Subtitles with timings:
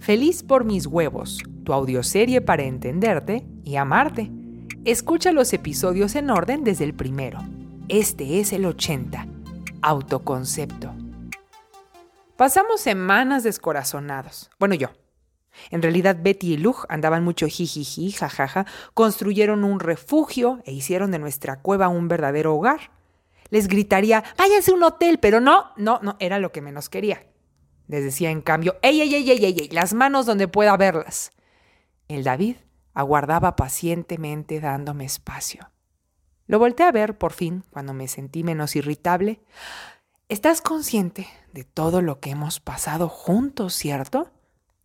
[0.00, 4.30] Feliz por mis huevos, tu audioserie para entenderte y amarte.
[4.86, 7.38] Escucha los episodios en orden desde el primero.
[7.90, 9.26] Este es el 80.
[9.82, 10.94] Autoconcepto.
[12.38, 14.50] Pasamos semanas descorazonados.
[14.58, 14.88] Bueno, yo.
[15.70, 18.64] En realidad Betty y Luj andaban mucho jijiji, jajaja,
[18.94, 22.90] construyeron un refugio e hicieron de nuestra cueva un verdadero hogar.
[23.50, 27.26] Les gritaría, váyanse a un hotel, pero no, no, no, era lo que menos quería.
[27.90, 31.32] Les decía en cambio, ey, ey, ey, ey, ey, las manos donde pueda verlas.
[32.06, 32.54] El David
[32.94, 35.72] aguardaba pacientemente dándome espacio.
[36.46, 39.40] Lo volteé a ver por fin cuando me sentí menos irritable.
[40.28, 44.30] ¿Estás consciente de todo lo que hemos pasado juntos, cierto?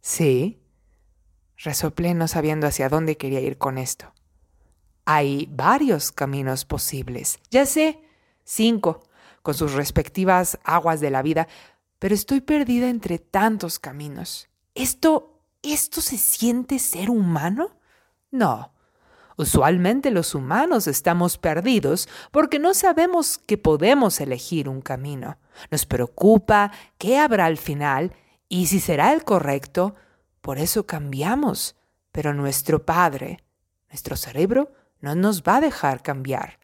[0.02, 0.60] Sí.
[1.58, 4.13] Resoplé no sabiendo hacia dónde quería ir con esto.
[5.05, 7.38] Hay varios caminos posibles.
[7.52, 8.02] Ya sé,
[8.44, 9.02] cinco,
[9.44, 11.48] con sus respectivas aguas de la vida,
[11.99, 14.49] pero estoy perdida entre tantos caminos.
[14.73, 17.77] ¿Esto, esto se siente ser humano?
[18.31, 18.74] No.
[19.37, 25.37] Usualmente los humanos estamos perdidos porque no sabemos que podemos elegir un camino.
[25.71, 28.13] Nos preocupa qué habrá al final
[28.48, 29.96] y si será el correcto.
[30.41, 31.76] Por eso cambiamos.
[32.12, 33.43] Pero nuestro Padre,
[33.90, 34.71] nuestro cerebro,
[35.02, 36.59] no nos va a dejar cambiar.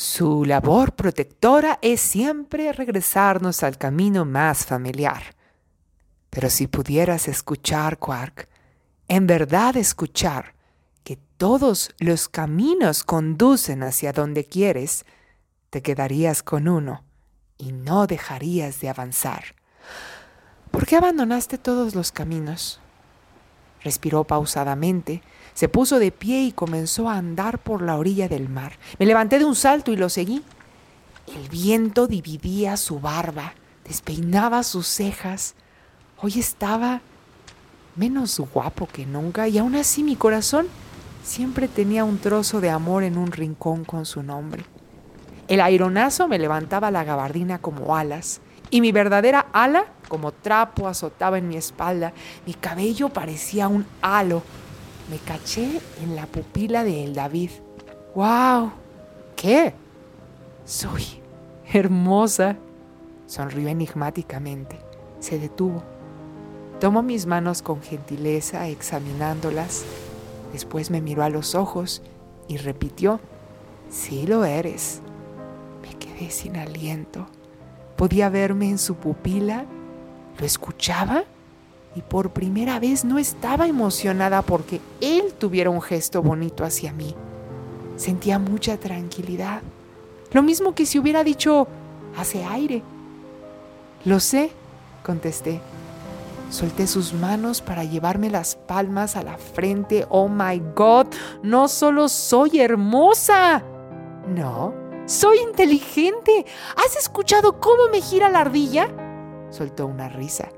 [0.00, 5.34] Su labor protectora es siempre regresarnos al camino más familiar.
[6.30, 8.48] Pero si pudieras escuchar, Quark,
[9.08, 10.54] en verdad escuchar
[11.02, 15.04] que todos los caminos conducen hacia donde quieres,
[15.68, 17.02] te quedarías con uno
[17.56, 19.56] y no dejarías de avanzar.
[20.70, 22.80] ¿Por qué abandonaste todos los caminos?
[23.82, 25.22] Respiró pausadamente,
[25.54, 28.78] se puso de pie y comenzó a andar por la orilla del mar.
[28.98, 30.42] Me levanté de un salto y lo seguí.
[31.34, 33.54] El viento dividía su barba,
[33.84, 35.54] despeinaba sus cejas.
[36.20, 37.00] Hoy estaba
[37.96, 40.68] menos guapo que nunca y aún así mi corazón
[41.24, 44.64] siempre tenía un trozo de amor en un rincón con su nombre.
[45.48, 51.38] El aironazo me levantaba la gabardina como alas y mi verdadera ala como trapo azotaba
[51.38, 52.12] en mi espalda.
[52.46, 54.42] Mi cabello parecía un halo
[55.10, 57.50] me caché en la pupila de el David.
[58.14, 58.72] ¡Wow!
[59.36, 59.72] ¿Qué?
[60.66, 61.02] Soy
[61.72, 62.56] hermosa.
[63.26, 64.78] Sonrió enigmáticamente.
[65.20, 65.82] Se detuvo.
[66.78, 69.84] Tomó mis manos con gentileza, examinándolas.
[70.52, 72.02] Después me miró a los ojos
[72.46, 73.20] y repitió,
[73.88, 75.00] sí lo eres.
[75.82, 77.26] Me quedé sin aliento.
[77.96, 79.64] Podía verme en su pupila.
[80.38, 81.24] ¿Lo escuchaba?
[81.98, 87.14] y por primera vez no estaba emocionada porque él tuviera un gesto bonito hacia mí.
[87.96, 89.62] Sentía mucha tranquilidad.
[90.30, 91.66] Lo mismo que si hubiera dicho,
[92.16, 92.84] hace aire.
[94.04, 94.52] Lo sé,
[95.04, 95.60] contesté.
[96.50, 100.06] Solté sus manos para llevarme las palmas a la frente.
[100.08, 101.08] Oh my God,
[101.42, 103.64] no solo soy hermosa.
[104.28, 104.72] No,
[105.06, 106.46] soy inteligente.
[106.76, 109.07] ¿Has escuchado cómo me gira la ardilla?
[109.50, 110.48] Soltó una risa.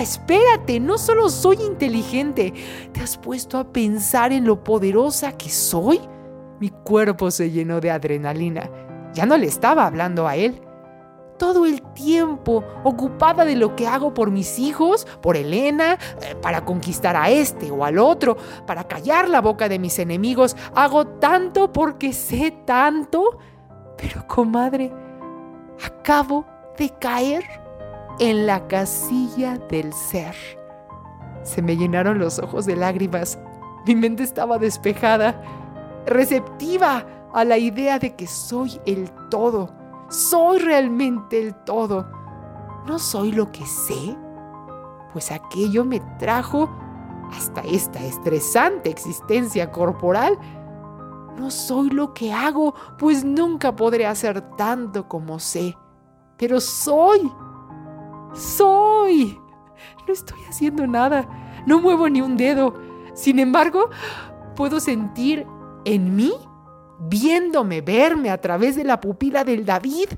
[0.00, 2.52] Espérate, no solo soy inteligente,
[2.92, 6.00] ¿te has puesto a pensar en lo poderosa que soy?
[6.60, 8.70] Mi cuerpo se llenó de adrenalina.
[9.14, 10.60] Ya no le estaba hablando a él.
[11.38, 16.64] Todo el tiempo ocupada de lo que hago por mis hijos, por Elena, eh, para
[16.64, 18.36] conquistar a este o al otro,
[18.66, 20.56] para callar la boca de mis enemigos.
[20.74, 23.38] Hago tanto porque sé tanto.
[23.98, 24.92] Pero, comadre,
[25.84, 26.46] acabo
[26.78, 27.65] de caer
[28.18, 30.34] en la casilla del ser.
[31.42, 33.38] Se me llenaron los ojos de lágrimas.
[33.86, 35.40] Mi mente estaba despejada,
[36.06, 39.70] receptiva a la idea de que soy el todo.
[40.08, 42.06] Soy realmente el todo.
[42.86, 44.16] ¿No soy lo que sé?
[45.12, 46.70] Pues aquello me trajo
[47.32, 50.38] hasta esta estresante existencia corporal.
[51.38, 55.76] No soy lo que hago, pues nunca podré hacer tanto como sé.
[56.38, 57.30] Pero soy
[58.34, 59.38] soy.
[60.06, 61.28] No estoy haciendo nada.
[61.66, 62.74] No muevo ni un dedo.
[63.14, 63.90] Sin embargo,
[64.54, 65.46] puedo sentir
[65.84, 66.32] en mí,
[67.00, 70.10] viéndome, verme a través de la pupila del David.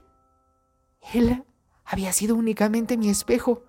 [1.12, 1.44] Él
[1.84, 3.64] había sido únicamente mi espejo.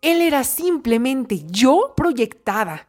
[0.00, 2.88] Él era simplemente yo proyectada.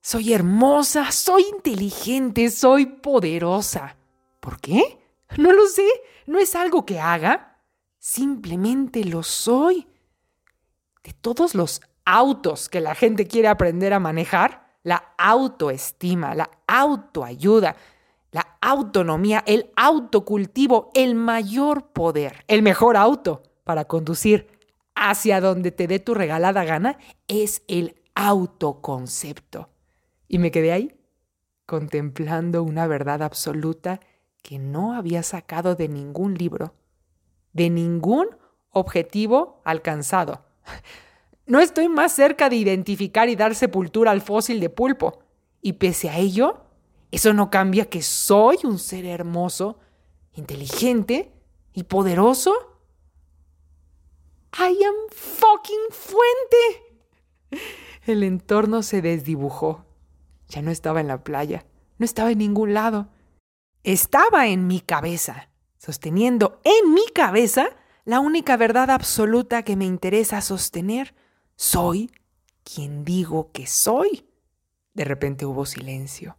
[0.00, 3.96] Soy hermosa, soy inteligente, soy poderosa.
[4.40, 4.98] ¿Por qué?
[5.38, 5.88] No lo sé,
[6.26, 7.62] no es algo que haga.
[7.98, 9.86] Simplemente lo soy
[11.04, 17.76] de todos los autos que la gente quiere aprender a manejar, la autoestima, la autoayuda,
[18.32, 24.48] la autonomía, el autocultivo, el mayor poder, el mejor auto para conducir
[24.94, 26.98] hacia donde te dé tu regalada gana
[27.28, 29.68] es el autoconcepto.
[30.28, 30.94] Y me quedé ahí,
[31.66, 34.00] contemplando una verdad absoluta
[34.42, 36.74] que no había sacado de ningún libro,
[37.52, 38.28] de ningún
[38.70, 40.44] objetivo alcanzado.
[41.46, 45.20] No estoy más cerca de identificar y dar sepultura al fósil de pulpo.
[45.60, 46.64] Y pese a ello,
[47.10, 49.78] eso no cambia que soy un ser hermoso,
[50.32, 51.32] inteligente
[51.72, 52.54] y poderoso.
[54.58, 57.64] I am fucking fuente.
[58.06, 59.84] El entorno se desdibujó.
[60.48, 61.66] Ya no estaba en la playa,
[61.98, 63.08] no estaba en ningún lado.
[63.82, 67.68] Estaba en mi cabeza, sosteniendo en mi cabeza
[68.04, 71.14] la única verdad absoluta que me interesa sostener.
[71.56, 72.10] Soy
[72.62, 74.26] quien digo que soy.
[74.92, 76.36] De repente hubo silencio.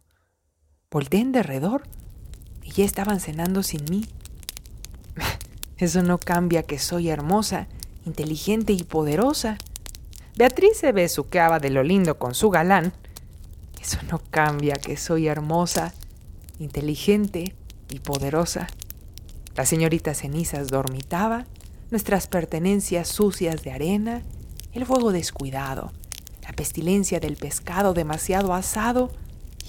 [0.90, 1.82] Volté en derredor
[2.62, 4.06] y ya estaban cenando sin mí.
[5.76, 7.68] Eso no cambia que soy hermosa,
[8.04, 9.58] inteligente y poderosa.
[10.36, 12.92] Beatriz se besuqueaba de lo lindo con su galán.
[13.80, 15.94] Eso no cambia que soy hermosa,
[16.58, 17.54] inteligente
[17.90, 18.68] y poderosa.
[19.56, 21.46] La señorita Cenizas dormitaba,
[21.90, 24.22] nuestras pertenencias sucias de arena,
[24.74, 25.92] el fuego descuidado,
[26.42, 29.10] la pestilencia del pescado demasiado asado,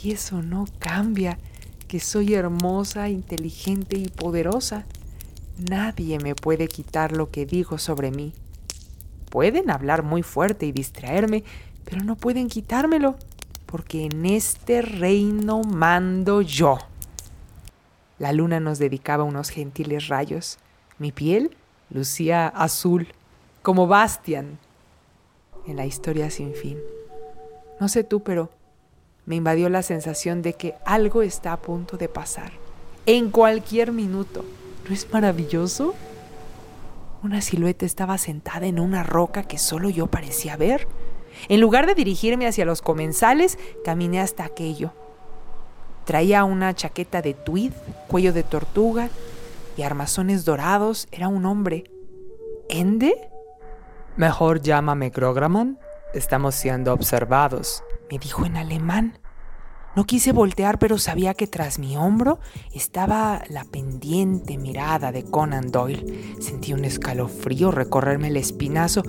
[0.04, 1.40] y eso no cambia
[1.88, 4.86] que soy hermosa, inteligente y poderosa.
[5.58, 8.34] Nadie me puede quitar lo que digo sobre mí.
[9.30, 11.46] Pueden hablar muy fuerte y distraerme,
[11.86, 13.16] pero no pueden quitármelo,
[13.66, 16.78] porque en este reino mando yo.
[18.20, 20.58] La luna nos dedicaba unos gentiles rayos.
[20.98, 21.56] Mi piel
[21.90, 23.08] lucía azul,
[23.62, 24.60] como Bastian
[25.68, 26.78] en la historia sin fin.
[27.80, 28.50] No sé tú, pero
[29.26, 32.52] me invadió la sensación de que algo está a punto de pasar.
[33.06, 34.46] En cualquier minuto.
[34.88, 35.94] ¿No es maravilloso?
[37.22, 40.88] Una silueta estaba sentada en una roca que solo yo parecía ver.
[41.50, 44.94] En lugar de dirigirme hacia los comensales, caminé hasta aquello.
[46.08, 47.74] Traía una chaqueta de tweed,
[48.08, 49.10] cuello de tortuga
[49.76, 51.10] y armazones dorados.
[51.12, 51.84] Era un hombre.
[52.70, 53.30] ¿Ende?
[54.16, 55.78] Mejor llámame Grograman.
[56.14, 59.20] Estamos siendo observados, me dijo en alemán.
[59.98, 62.40] No quise voltear, pero sabía que tras mi hombro
[62.74, 66.36] estaba la pendiente mirada de Conan Doyle.
[66.40, 69.04] Sentí un escalofrío recorrerme el espinazo.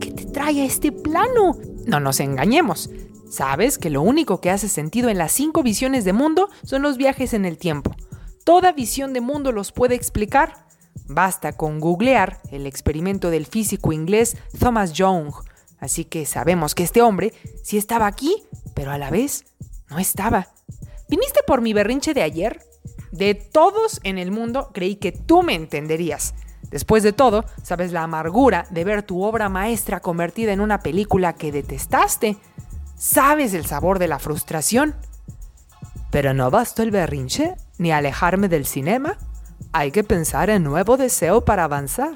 [0.00, 1.58] ¿Qué te trae a este plano?
[1.86, 2.90] No nos engañemos.
[3.30, 6.96] Sabes que lo único que hace sentido en las cinco visiones de mundo son los
[6.96, 7.94] viajes en el tiempo.
[8.44, 10.66] Toda visión de mundo los puede explicar.
[11.06, 15.32] Basta con googlear el experimento del físico inglés Thomas Young.
[15.78, 17.32] Así que sabemos que este hombre
[17.62, 18.42] sí estaba aquí,
[18.74, 19.44] pero a la vez
[19.88, 20.48] no estaba.
[21.08, 22.60] ¿Viniste por mi berrinche de ayer?
[23.12, 26.34] De todos en el mundo creí que tú me entenderías.
[26.70, 31.32] Después de todo, sabes la amargura de ver tu obra maestra convertida en una película
[31.32, 32.36] que detestaste.
[33.00, 34.94] Sabes el sabor de la frustración.
[36.10, 39.16] Pero no bastó el berrinche ni alejarme del cinema.
[39.72, 42.12] Hay que pensar en nuevo deseo para avanzar.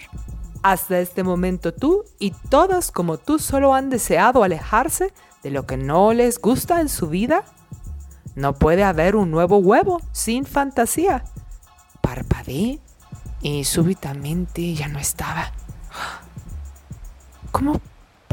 [0.63, 5.79] Hasta este momento tú y todas como tú solo han deseado alejarse de lo que
[5.79, 7.45] no les gusta en su vida
[8.35, 11.25] no puede haber un nuevo huevo sin fantasía.
[12.03, 12.81] Parpadeé
[13.41, 15.53] y súbitamente ya no estaba.
[17.53, 17.81] ¿Cómo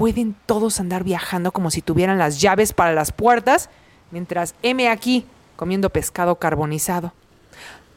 [0.02, 3.70] pueden todos andar viajando como si tuvieran las llaves para las puertas
[4.10, 7.14] mientras M aquí comiendo pescado carbonizado?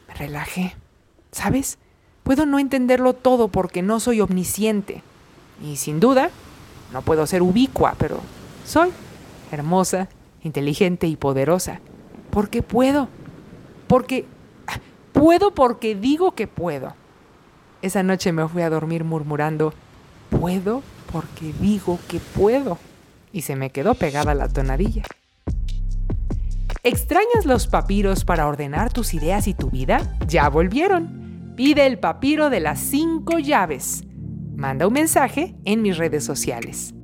[0.07, 0.75] Me relajé.
[1.31, 1.79] ¿Sabes?
[2.21, 5.01] Puedo no entenderlo todo porque no soy omnisciente.
[5.63, 6.29] Y sin duda,
[6.93, 8.19] no puedo ser ubicua, pero
[8.67, 8.91] soy
[9.51, 10.07] hermosa,
[10.43, 11.79] inteligente y poderosa
[12.29, 13.09] porque puedo.
[13.87, 14.27] Porque
[15.11, 16.93] puedo porque digo que puedo.
[17.81, 19.73] Esa noche me fui a dormir murmurando,
[20.29, 20.83] puedo
[21.15, 22.77] porque digo que puedo.
[23.31, 25.03] Y se me quedó pegada la tonadilla.
[26.83, 30.17] ¿Extrañas los papiros para ordenar tus ideas y tu vida?
[30.27, 31.53] Ya volvieron.
[31.55, 34.03] Pide el papiro de las cinco llaves.
[34.57, 36.94] Manda un mensaje en mis redes sociales.